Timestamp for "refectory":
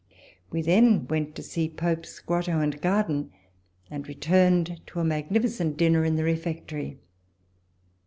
6.23-6.97